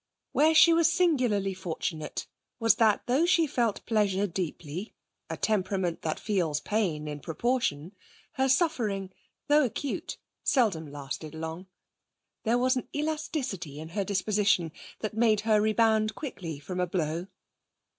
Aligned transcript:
Where 0.31 0.55
she 0.55 0.73
was 0.73 0.91
singularly 0.91 1.53
fortunate 1.53 2.25
was 2.59 2.77
that 2.77 3.05
though 3.05 3.27
she 3.27 3.45
felt 3.45 3.85
pleasure 3.85 4.25
deeply 4.25 4.95
a 5.29 5.37
temperament 5.37 6.01
that 6.01 6.19
feels 6.19 6.59
pain 6.59 7.07
in 7.07 7.19
proportion 7.19 7.91
her 8.31 8.49
suffering, 8.49 9.11
though 9.47 9.63
acute, 9.63 10.17
seldom 10.43 10.91
lasted 10.91 11.35
long. 11.35 11.67
There 12.45 12.57
was 12.57 12.75
an 12.75 12.87
elasticity 12.95 13.79
in 13.79 13.89
her 13.89 14.03
disposition 14.03 14.71
that 15.01 15.13
made 15.13 15.41
her 15.41 15.61
rebound 15.61 16.15
quickly 16.15 16.57
from 16.57 16.79
a 16.79 16.87
blow. 16.87 17.27